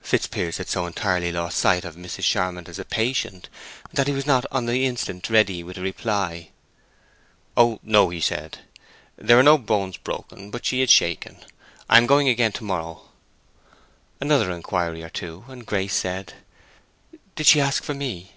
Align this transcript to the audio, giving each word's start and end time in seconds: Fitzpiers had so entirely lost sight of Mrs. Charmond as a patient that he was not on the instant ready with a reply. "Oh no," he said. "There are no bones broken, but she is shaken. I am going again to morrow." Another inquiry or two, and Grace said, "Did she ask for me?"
Fitzpiers 0.00 0.58
had 0.58 0.68
so 0.68 0.86
entirely 0.86 1.32
lost 1.32 1.58
sight 1.58 1.84
of 1.84 1.96
Mrs. 1.96 2.22
Charmond 2.22 2.68
as 2.68 2.78
a 2.78 2.84
patient 2.84 3.48
that 3.92 4.06
he 4.06 4.12
was 4.12 4.24
not 4.24 4.46
on 4.52 4.66
the 4.66 4.86
instant 4.86 5.28
ready 5.28 5.64
with 5.64 5.76
a 5.76 5.80
reply. 5.80 6.50
"Oh 7.56 7.80
no," 7.82 8.10
he 8.10 8.20
said. 8.20 8.58
"There 9.16 9.36
are 9.36 9.42
no 9.42 9.58
bones 9.58 9.96
broken, 9.96 10.52
but 10.52 10.64
she 10.64 10.82
is 10.82 10.90
shaken. 10.90 11.38
I 11.88 11.96
am 11.98 12.06
going 12.06 12.28
again 12.28 12.52
to 12.52 12.62
morrow." 12.62 13.08
Another 14.20 14.52
inquiry 14.52 15.02
or 15.02 15.10
two, 15.10 15.44
and 15.48 15.66
Grace 15.66 15.94
said, 15.96 16.34
"Did 17.34 17.46
she 17.48 17.60
ask 17.60 17.82
for 17.82 17.92
me?" 17.92 18.34